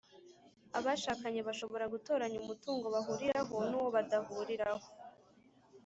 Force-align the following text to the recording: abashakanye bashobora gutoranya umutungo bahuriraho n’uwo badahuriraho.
abashakanye 0.79 1.41
bashobora 1.47 1.85
gutoranya 1.93 2.37
umutungo 2.43 2.85
bahuriraho 2.95 3.55
n’uwo 3.69 3.89
badahuriraho. 3.95 4.87